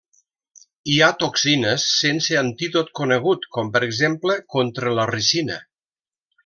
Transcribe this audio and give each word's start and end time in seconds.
Hi 0.93 0.95
ha 0.99 1.09
toxines 1.23 1.85
sense 1.97 2.39
antídot 2.41 2.91
conegut 3.03 3.47
com 3.59 3.73
per 3.77 3.85
exemple 3.91 4.43
contra 4.57 4.99
la 5.01 5.11
ricina. 5.15 5.65